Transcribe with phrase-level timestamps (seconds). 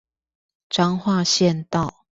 [0.67, 2.05] 彰化縣道